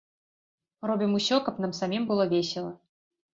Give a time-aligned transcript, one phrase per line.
[0.91, 2.73] Робім усё, каб нам самім было весела!